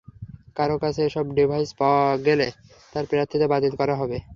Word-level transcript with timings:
কারও 0.57 0.77
কাছে 0.83 1.01
এসব 1.05 1.25
ডিভাইস 1.37 1.69
পাওয়ার 1.79 2.15
গেলে 2.27 2.47
তার 2.93 3.05
প্রার্থিতা 3.09 3.45
বাতিল 3.51 3.73
করা 3.79 3.95
হবে। 4.01 4.17